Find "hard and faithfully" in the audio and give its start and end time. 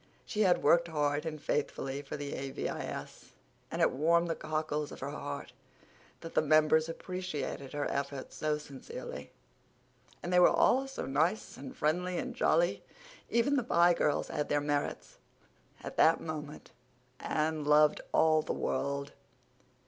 0.87-2.01